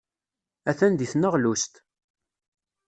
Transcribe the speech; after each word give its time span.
Atan 0.69 0.93
deg 0.95 1.09
tneɣlust. 1.11 1.73